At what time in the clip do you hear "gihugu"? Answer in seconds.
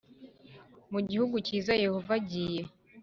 1.09-1.35